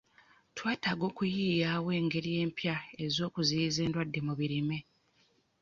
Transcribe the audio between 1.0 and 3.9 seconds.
okuyiiyiwo engeri empya ez'okuziyiza